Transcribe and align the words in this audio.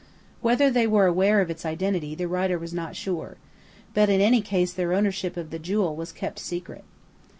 Whether 0.41 0.71
they 0.71 0.87
were 0.87 1.05
aware 1.05 1.41
of 1.41 1.51
its 1.51 1.63
identity, 1.63 2.15
the 2.15 2.27
writer 2.27 2.57
was 2.57 2.73
not 2.73 2.95
sure; 2.95 3.37
but 3.93 4.09
in 4.09 4.19
any 4.19 4.41
case 4.41 4.73
their 4.73 4.93
ownership 4.93 5.37
of 5.37 5.51
the 5.51 5.59
jewel 5.59 5.95
was 5.95 6.11
kept 6.11 6.39
secret. 6.39 6.83